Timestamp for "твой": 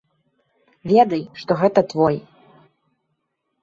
1.95-2.15